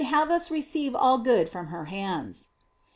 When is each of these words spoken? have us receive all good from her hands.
have 0.03 0.31
us 0.31 0.49
receive 0.49 0.95
all 0.95 1.19
good 1.19 1.47
from 1.47 1.67
her 1.67 1.85
hands. 1.85 2.49